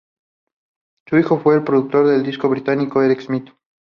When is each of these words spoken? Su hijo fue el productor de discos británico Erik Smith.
Su 1.05 1.19
hijo 1.19 1.37
fue 1.39 1.53
el 1.53 1.63
productor 1.63 2.07
de 2.07 2.23
discos 2.23 2.49
británico 2.49 3.03
Erik 3.03 3.19
Smith. 3.21 3.51